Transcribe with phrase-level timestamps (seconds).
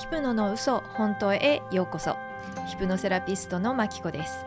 [0.00, 2.16] ヒプノの嘘本当へようこそ。
[2.66, 4.46] ヒプノセラピストのマキコです。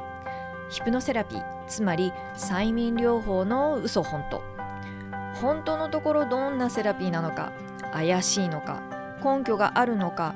[0.72, 4.42] ヒプノセラピーつまり催眠療法の嘘本当。
[5.36, 7.52] 本当のところどんなセラピーなのか
[7.92, 8.82] 怪しいのか
[9.24, 10.34] 根拠があるのか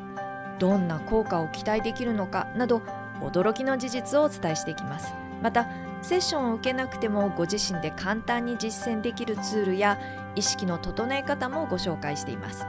[0.60, 2.84] どんな効果を期待できるのかなど
[3.20, 5.16] 驚きの事実をお伝えしていきます。
[5.42, 5.68] また
[6.04, 9.98] セッションを受けなくてもご自身で簡単に実践できるツールや
[10.36, 12.68] 意識の整え方もご紹介しています。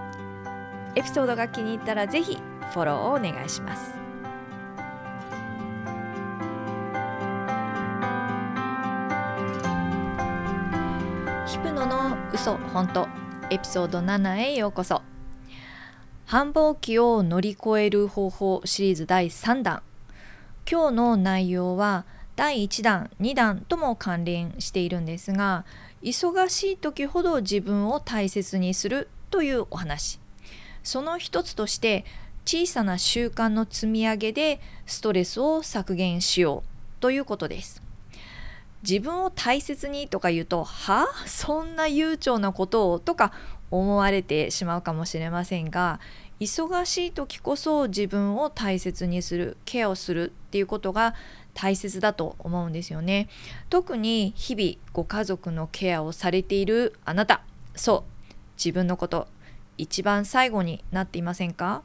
[0.98, 2.38] エピソードが気に入ったらぜひ
[2.72, 3.92] フォローをお願いします。
[11.46, 13.06] ヒプノの嘘本当
[13.48, 15.02] エピソード7へようこそ。
[16.26, 19.82] 繁忙期を乗り越える方法シリーズ第3弾。
[20.68, 25.64] 今日の内容は第1弾2弾とも関連しているんですが
[26.02, 30.18] 忙しい時ほど自分を大切にするというお話。
[30.82, 32.04] その一つとして
[32.44, 37.82] 小さな習慣の積み上げでストレスを削減しようということです。
[38.82, 41.02] 自分を大切にとか言うとは？
[41.02, 43.32] あそんな悠長なことをとか
[43.70, 46.00] 思われてしまうかもしれませんが
[46.40, 51.14] 忙しい時こそ自分を大切にするケアをするっていうことが
[51.54, 53.28] 大切だと思うんですよね。
[53.68, 57.42] 特に日々ご家族のケアをされているあなた。
[57.74, 58.34] そう。
[58.56, 59.26] 自分のこと。
[59.78, 61.82] 一番最後になっていませんか？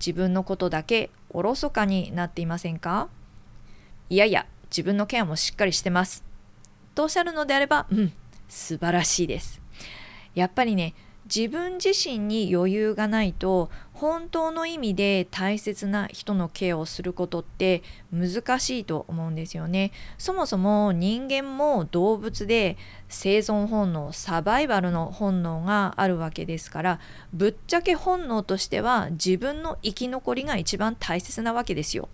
[0.00, 3.08] 自分のことだけおろそかになっていませんか？
[4.10, 6.24] いやいや自分のケアもしっかりしてます。
[6.94, 8.12] とおっしゃるのであればうん
[8.48, 9.60] 素晴らしいです。
[10.34, 19.90] やっぱりね自分自身に余裕がないと本当の意味で大切な人のケアをすることって難しいと思うんですよね。
[20.18, 22.76] そもそも人間も動物で
[23.08, 27.00] 生存本能サバイバルの本能があるわけですから
[27.32, 32.10] ぶっちゃけ本能としては自分の生き残りが一番大切なわけですよ。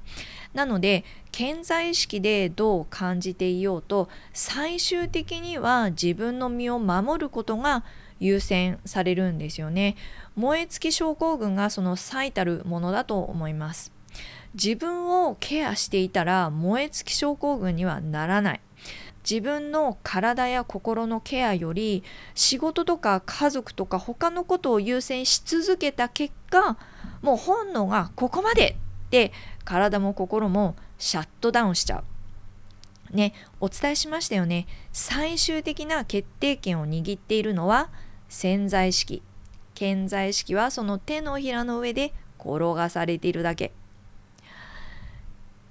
[0.55, 7.85] なので健在意識でどう感じていようと最終的には自分の身を守ることが
[8.23, 9.97] 優先されるんですよね。
[10.37, 13.93] 燃え尽き症候群がその最たるものだと思います。
[14.55, 18.61] 自分をケアしていたら燃え尽き症候群にはならない。
[19.29, 22.03] 自分の体や心のケアより
[22.35, 26.77] 仕事とか家族とか他のことを優先し続けた結果
[27.23, 29.33] もう本能がここまでって
[29.65, 33.17] 体も心もシャットダウンしちゃう。
[33.17, 34.67] ねお伝えしましたよね。
[34.93, 37.91] 最終的な決定権を握っているのは
[38.33, 39.23] 潜在意識。
[39.75, 43.73] 潜在意識はその手のひらの上で転がされているだけ。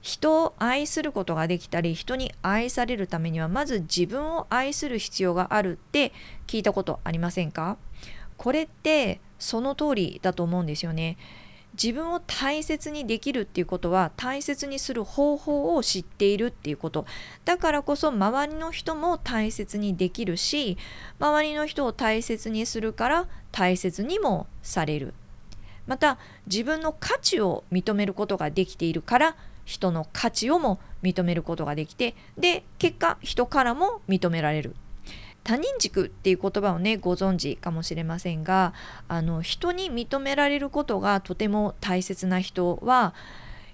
[0.01, 6.11] 人を愛することができたり人に愛されるためにはまず自分を愛する必要があるって
[6.45, 7.77] 聞いたことありませんか？
[8.37, 11.17] これってその通りだと思うんですよね。
[11.73, 17.05] 自分を大切にできるっていうことは大切にする方法を知っているっていうこと。
[17.45, 20.77] だからこそ周りの人も大切にできるし
[21.19, 25.13] 周りの人を大切にするから大切にもされる。
[25.87, 34.75] また自分の価値を認めることができているから人の価値をも認めることができてで結果人からも認められる。
[35.43, 38.73] 他人軸っていう言葉をねご存知かもしれませんが
[39.07, 43.13] あの人に認められることがとても大切な人は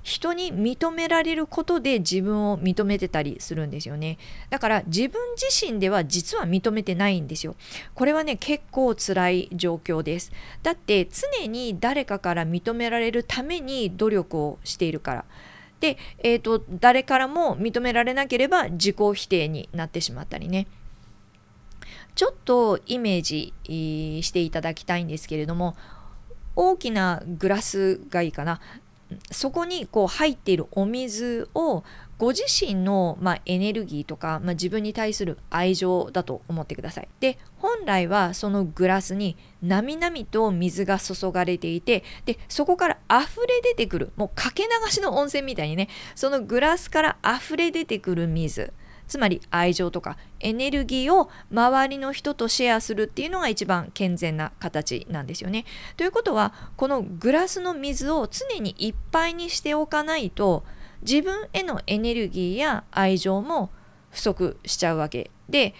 [0.08, 4.18] 人に認められることで自分を認めてたりするんですよね。
[4.50, 7.58] だから自分自身では実は認めてないんですよ。
[7.94, 10.32] これはね結構辛い状況です。
[10.64, 15.26] だって常に誰かから認められるために努力をしているから。
[15.82, 20.68] で、えーと誰からも認められなければ自己否定になってしまったりね。
[22.18, 23.54] ちょっとイメージ
[24.24, 25.76] していただきたいんですけれども
[26.56, 28.60] 大きなグラスがいいかな
[29.32, 31.84] そこにこう入っているお水を
[32.18, 37.08] ご自身の、まあ、エネルギーとか、まあ、自分に対する愛情だと思ってください。
[37.20, 48.74] で本来はそのグラスになみなみと水が注がれていてでそこから溢れ出てくるもうかけ流しの温泉みたいにねそのグラスから溢れ出てくる水
[49.08, 55.66] つまり愛情とかエネルギーを周りの人とシェアするっていうのが一番健全な形なんですよね。
[55.96, 60.64] ということはこのグラスの水を常にいっぱいにしておかないと
[61.02, 63.70] 自分へのエネルギーや愛情も
[64.12, 65.74] 不足しちゃうわけで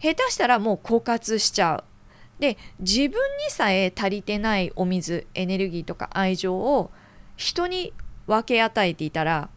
[0.00, 1.84] 下手したらもう枯渇しちゃう。
[2.40, 6.90] で自分にさえ足りてないお水エネルギーとか愛情を
[7.36, 7.92] 人に
[8.26, 9.48] 分け与えていたら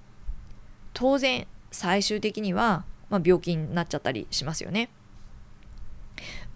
[0.94, 4.90] 当然最終的にはまあ、病気になっちゃったりしますよね。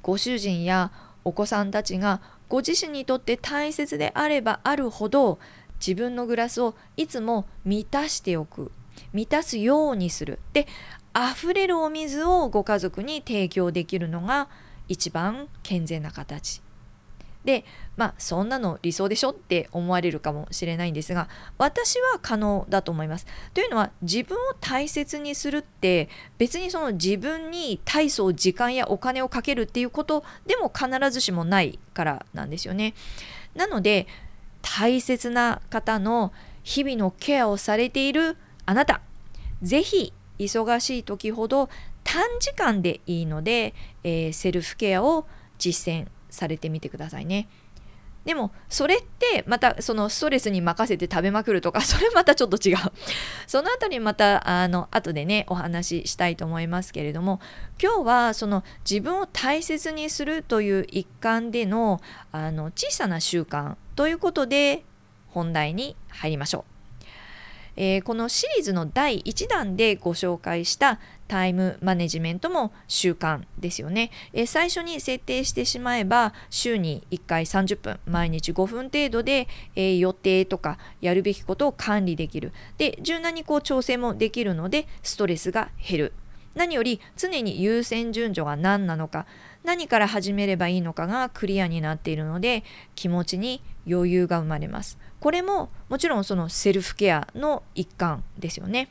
[0.01, 0.91] ご主人や
[1.23, 5.39] お子さんたちがご自身にとって大切であればあるほど
[5.79, 8.71] 自分のグラスをいつも満たしておく
[9.13, 10.67] 満たすようにするで
[11.15, 14.47] 溢れるお水をご家族に提供できるのが
[14.87, 16.61] 一番健全な形
[17.45, 17.63] で
[17.95, 23.25] まあそんなの理想でしょって思われるかもしれないんですが私は可能だと思います。
[23.53, 32.93] というのは自分を大切にするって別にその自分に大層時間やお金をかけるっていうことでも必ずしもないからなんですよね。
[33.55, 34.07] なので
[34.61, 36.33] 大切な方の
[36.63, 39.01] 日々のケアをされているあなた
[39.61, 41.69] 是非忙しい時ほど
[42.03, 45.25] 短時間でいいので、えー、セルフケアを
[45.57, 47.47] 実践されてみてくださいね。
[48.25, 52.77] でもそれってまたそのストレスに任せて食べまくるとか それまたちょっと違う
[53.47, 57.39] その辺りまたあの後でねお話ししたいと思いますけれども
[57.81, 64.83] 今日はその自分を大切にするという一環でのあの小さな習慣ということで
[65.29, 66.78] 本題に入りましょう。
[67.81, 70.99] えー、このシリーズの第1弾でご紹介した
[71.29, 82.51] タイムマネジメントも習慣ですよね、えー、最初に設定してしまえば週に1回30分毎日5分程度で、えー、予定とかやるべきことを管理できる。
[82.77, 86.13] で柔軟にこう調整もできるのでストレスが減る。
[86.55, 89.25] 何より常に優先順序が何なのか
[89.63, 92.63] 何から始めればいいのかがクリアになっているので
[92.95, 94.97] 気持ちに余裕が生まれます。
[95.19, 98.89] これももちろんそのセルフケアの一環ですよね。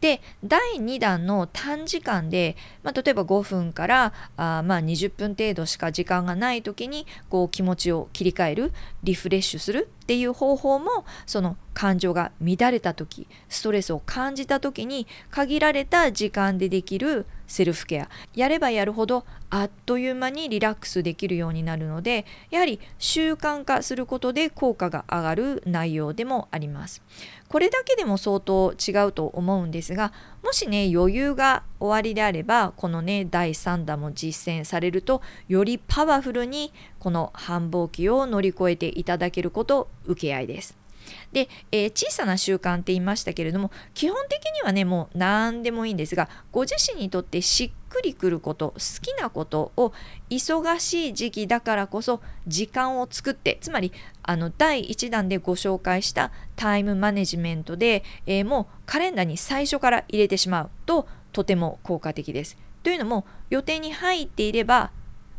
[0.00, 18.08] で第2弾の短時間で、まあ、例えば5分からあまあ20分程度しか時間がない時にこう気持ちを切り替えるリフレッシュするっていう方法もその感情が乱れた時ストレスを感じた時に限られた時間でできるセルフケア。
[18.34, 27.02] やればやるほどあっという間にリラックスできるようになるのでやはり習慣化することで効果が上がる内容でもあります。
[27.48, 30.12] これだけでも相当違うと思うんですが
[30.46, 40.85] もしね余裕が終わりであればこのね第3弾も実践されるとよりパワフルにこの繁忙期を乗り越えていただけること受け合いです。
[41.32, 49.92] で、えー、小さな習慣って言いましたけれども基本的にはねもう何でもいいんですがご自身にとってしっくりくること好きなことを
[50.30, 53.92] 忙しい時期だからこそ時間を作ってつまり
[54.22, 62.56] あの第1弾でご紹介したタイムマネジメントで、えー、もうカレンダーに最初から入れてしまうととても効果的です。
[62.82, 64.92] というのも予定に入っていれば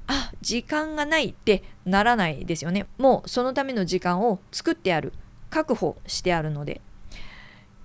[0.08, 5.14] あ時間がないってならないですよねもうそのための時間を作ってある
[5.50, 6.82] 確保してあるので。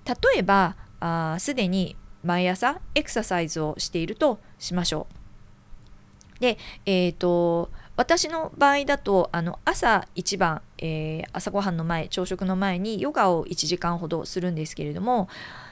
[0.05, 0.76] 例えば
[1.38, 5.06] すでに毎朝エクササイズをしているとしましょ
[6.38, 6.41] う。
[6.41, 15.29] でえっ、ー、と私の場合だとあの朝一番、えー、朝ごはんの前朝食の前にヨガを1時間ほどするんですけれども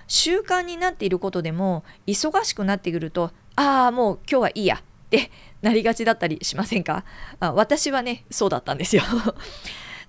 [0.07, 7.05] 習慣になっていることでも忙しくなってくるとああもう今日はいいやってなりがちだったりしませんか？
[7.41, 9.03] あ私はねそうだったんですよ。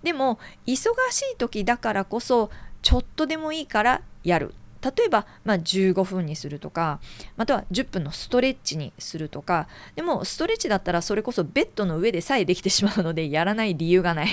[0.04, 0.78] でも忙
[1.12, 2.50] しい時だからこそ
[2.82, 7.00] ちょっとでもいいからやる例えば、まあ、15分にするとか
[7.38, 14.30] または10分のストレッチにするとかでもストレッチだったらそれこそベッドの上でさえできてしまうのでやらない理由がない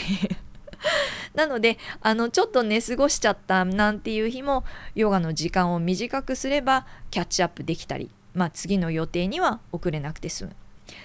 [1.35, 4.65] なのであのちょっと寝過ごしちゃったなんていう日も
[4.95, 10.57] ヨガの時間を短くすればキャッチアップできたり、まあ、次の予定には遅れなくて済む。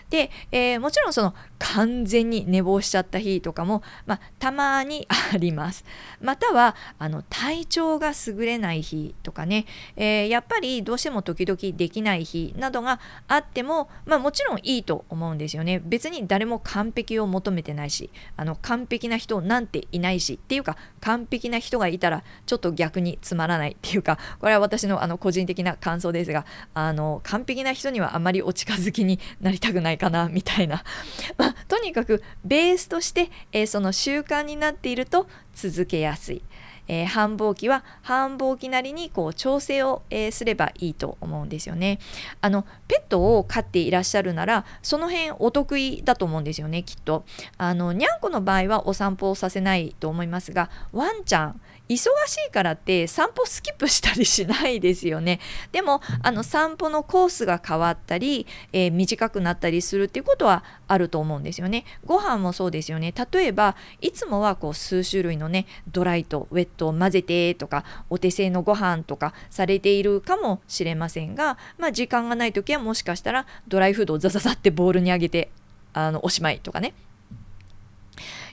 [0.10, 5.86] で、えー、もちろんその完全に寝坊しちゃった日とかも、まあ、たまに あります。
[6.22, 15.82] またはあの体調が優れない日とかね、えー、やっぱりどうしても時々できない日などがあっても、まあ、もちろんいいと思うんですよね。
[15.84, 30.84] 別に誰も完璧を求めてないしあの完璧な人なんていないしっていうか完璧な人がいたらちょっと逆につまらないっていうかこれは私のあの個人的な感想ですがあの完璧な人にはあまりお近づきになりたくないかなみたいな、
[31.38, 36.42] まあ、とにかくベースとして、えー、その習慣になっていると続けやすい。
[36.88, 42.00] えー、繁忙期は繁忙期なりにこう調整を、えー、すればいいと思うんですよね。
[42.42, 47.26] あのペットを飼っていらっしゃるならその辺お得意だと思うんですよねきっと。
[47.58, 55.40] あのにゃんこの場合はお散歩をさせないと思いますがワンちゃん忙しいからって散歩スキップしたりしないですよね。
[55.72, 61.86] でもあの散歩のコースが変わったり、えー、短くなったりするっていうことはあると思うんですよね。
[62.06, 63.14] ご飯もそうですよね。
[63.32, 75.50] 例えばいつもはこう数種類のねドライとウェットを混ぜてとかお手製のご飯とかされているかもしれませんが、まあ、時間がない時はもしかしたらドライフードをザザザってボウルにあげて
[75.94, 76.94] あのおしまいとかね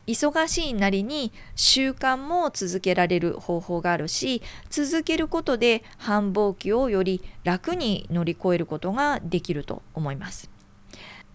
[0.06, 10.49] 忙しいなりに習慣も続けられる方法があるし続けることで繁忙期をより楽に乗り越えることができると思います。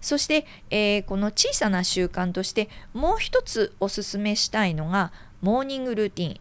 [0.06, 6.40] そして、えー、この小さな習慣としてもう一つおすすめしたいのがモーニングルーティン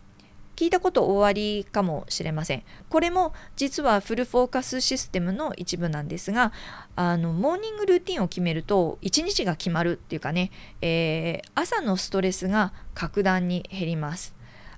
[0.54, 2.62] 聞いたこと終わりかもしれません。
[2.90, 6.52] これも実はフルフォーカスシステムの一部なんですが、
[6.94, 14.34] あのモーニングルーティンを決めると一日が決まるっていうかね、えー、朝のストレスが格段に減ります。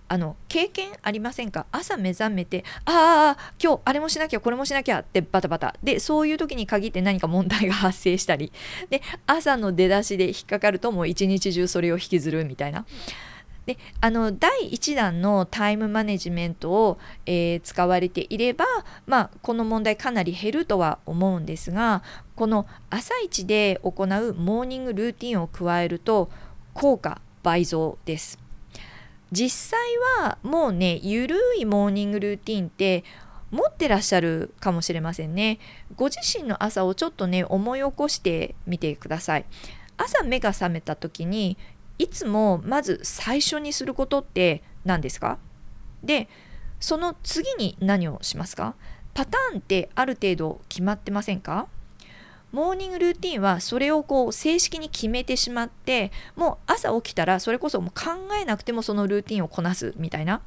[0.09, 1.67] あの経験ありませんか？
[1.73, 5.75] 朝目覚めてああ今日あれもしなきゃこれもしなきゃってバタバタ。
[5.83, 8.53] でそういう時に限って何か問題が発生したり。
[8.91, 12.87] で朝の出だしで引っかかるともう一日中それを引きずるみたいな。
[13.67, 18.65] であの第1弾のタイムマネジメントを、えー、使われていれば、
[19.07, 22.05] まあ、この問題かなり減るとは思うんですが
[22.37, 26.31] この朝一で行うモーニングルーティンを加えると
[26.75, 28.46] 効果倍増です。
[29.33, 29.81] 実際
[30.23, 33.05] はもうねゆるいモーニングルーティンって
[33.51, 35.59] 持ってらっしゃるかもしれませんね。
[35.95, 39.45] ご自身の朝をちょっとね思い起こしてみてください。
[39.97, 41.57] 朝目が覚めた時に
[41.99, 45.39] いつもまず最初にすることって何ですか？
[46.03, 46.29] で
[46.79, 48.75] その次に何をしますか？
[49.15, 51.69] パターンってある程度決まってませんか？
[52.53, 60.43] モーニングルーティンはそれをこう正式に決めてしまってもう朝起きたらそれこそもう考えなくてもそのルーティンをこなすみたいな。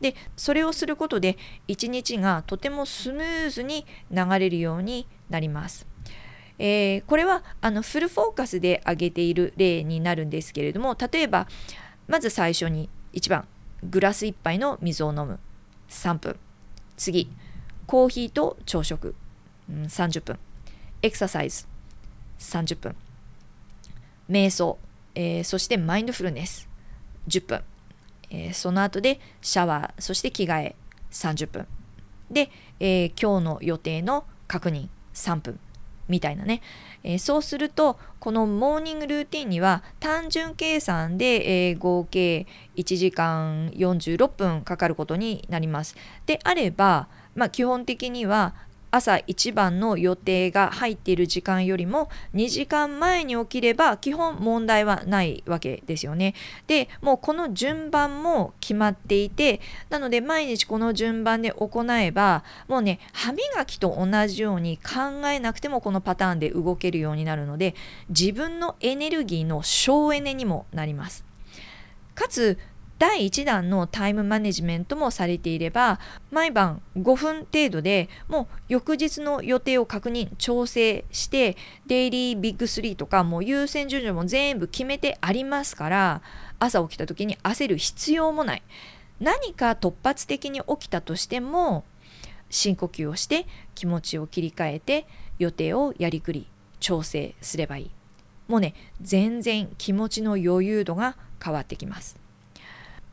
[0.00, 5.86] でそれをすることで一日がとてもスムーズに流れるようになります。
[6.58, 11.48] えー、これはあのフルフォーカスで挙げている例になるんですけれども例えば
[12.06, 13.48] まず最初に1番
[13.82, 15.38] グラス1杯の水を飲む。
[15.88, 16.36] 3分。
[16.96, 17.30] 次
[17.86, 19.14] コーヒーと朝食、
[19.70, 20.38] うん、30分。
[21.04, 21.66] エクササイズ
[22.38, 22.96] 30分。
[24.30, 24.78] 瞑想、
[25.14, 26.66] えー、そしてマインドフルネス
[27.28, 27.60] 10分、
[28.30, 30.00] えー、その後でシャワー。
[30.00, 30.76] そして着替え。
[31.10, 31.66] 30分。
[32.30, 34.88] で、えー、今日の予定の確認。
[35.12, 35.60] 3分。
[36.08, 36.62] みたいなね、
[37.02, 42.46] えー、そうするとこのモーニングルーティンには単純計算で、えー、合計
[42.76, 45.96] 1時間46分かかることになります。
[46.24, 48.54] であれば、まあ、基本的には
[48.94, 56.34] 朝一番の予定が入っている時間よりも2時間前に起きれば基本問題はないわけですよね。
[56.68, 59.60] でもうこの順番も決まっていて
[59.90, 67.74] なので毎日この順番で行えばもうね歯磨きと同じように考えなくてもこのパターンで動けるようになるので
[68.10, 71.24] 自分のエネルギーの省エネにもなります。
[72.14, 72.58] かつ
[72.98, 75.98] 第1弾のタイムマネジメントもされていれば
[76.30, 86.22] 毎晩5分程度でもう翌日の予定を確認調整してデイリービッグ3とかもう優先順序も全部決めてありますから
[86.60, 88.62] 朝起きた時に焦る必要もない。
[89.20, 91.84] 何か突発的に起きたとしても
[92.50, 95.06] 深呼吸をして気持ちを切り替えて
[95.38, 96.48] 予定をやりくり
[96.80, 97.90] 調整すればいい。
[98.46, 102.23] もうね全然気持ちの余裕度が変わってきます。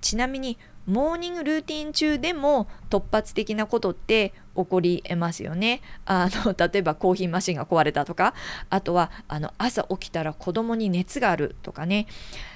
[0.01, 5.81] ちなみにモーニングルーティン中でも突発的なことって起こりえますよね。
[6.05, 8.34] あの 例えばコーヒーマシンが壊れたとか
[8.70, 12.08] あとはあの朝起きたら子供に熱があるとかね。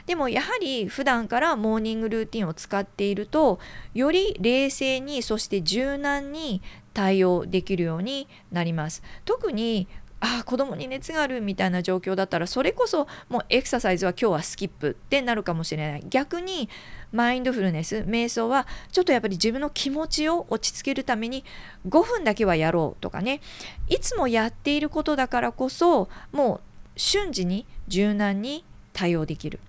[0.07, 3.59] でもやはり普段からモーニングルーティンを使っていると
[3.93, 6.61] より冷静にそして柔軟に
[6.93, 9.03] 対応できるようになります。
[9.23, 9.87] 特に
[10.19, 16.69] あ子供に熱があるみたいな状況だったらそれこそもうエクササイズは今日はスキップってなるかもしれない逆に
[17.11, 21.43] マインドフルネス瞑想はちょっとやっぱり自分の気持ちを落ち着けるために
[21.87, 23.41] 5分だけはやろうとかね
[23.87, 29.59] いつもやっていることだからこそもう瞬時に柔軟に対応できる。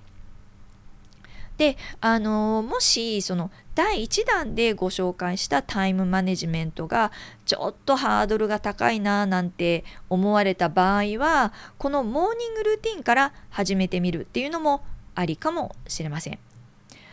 [1.58, 7.12] であのもしその第1弾でご紹介したタイムマネジメントが
[7.44, 14.82] ちょっとハードルが高いななんて思われた場合はこのモーニングルーティンから始めてみるっていうのも
[15.14, 16.38] ありかもしれません。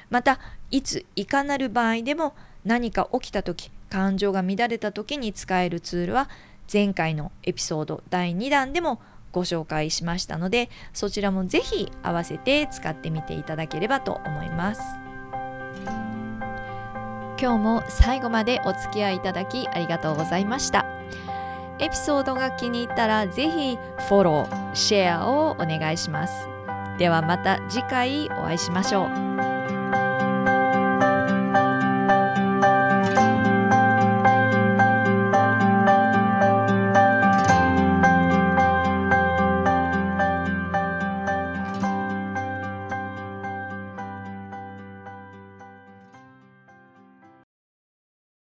[0.09, 2.35] またいついかなる場合でも
[2.65, 6.29] 何か起きた時感情が乱れた時に使えるツールは
[6.71, 9.01] 前回のエピソード第2弾でも
[9.33, 14.81] ご紹介しましたのでそちらもぜひ合わせて使ってみていただければと思います。
[17.41, 20.85] 今日も最後までお付き合いいただきありがとうございました。
[21.79, 26.47] エピソードが気に入ったらぜひフォロー、シェアをお願いします。
[26.97, 29.52] ではまた次回お会いしましょう。